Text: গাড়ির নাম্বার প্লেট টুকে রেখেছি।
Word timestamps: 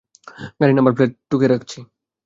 গাড়ির 0.59 0.75
নাম্বার 0.77 0.93
প্লেট 0.97 1.11
টুকে 1.29 1.47
রেখেছি। 1.47 1.79